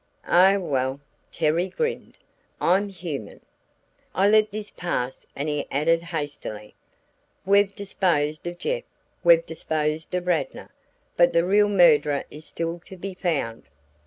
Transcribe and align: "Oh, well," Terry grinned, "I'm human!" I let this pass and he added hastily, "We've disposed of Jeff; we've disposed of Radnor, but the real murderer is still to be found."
"Oh, 0.27 0.59
well," 0.59 0.99
Terry 1.31 1.67
grinned, 1.69 2.17
"I'm 2.59 2.89
human!" 2.89 3.39
I 4.15 4.27
let 4.27 4.49
this 4.49 4.71
pass 4.71 5.27
and 5.35 5.47
he 5.47 5.67
added 5.69 6.01
hastily, 6.01 6.73
"We've 7.45 7.75
disposed 7.75 8.47
of 8.47 8.57
Jeff; 8.57 8.81
we've 9.23 9.45
disposed 9.45 10.15
of 10.15 10.25
Radnor, 10.25 10.71
but 11.17 11.33
the 11.33 11.45
real 11.45 11.69
murderer 11.69 12.23
is 12.31 12.45
still 12.45 12.81
to 12.87 12.97
be 12.97 13.13
found." 13.13 13.67